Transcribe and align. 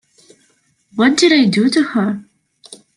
What 0.95 1.15
did 1.15 1.31
I 1.31 1.45
do 1.45 1.69
to 1.69 1.83
her? 1.83 2.25